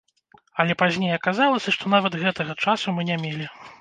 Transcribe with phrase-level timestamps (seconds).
[0.61, 3.45] Але пазней аказалася, што нават гэтага часу мы не мелі.